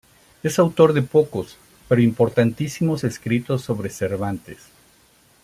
Es 0.41 0.57
autor 0.57 0.93
de 0.93 1.03
pocos 1.03 1.57
pero 1.87 2.01
importantísimos 2.01 3.03
escritos 3.03 3.61
sobre 3.61 3.91
Cervantes. 3.91 4.57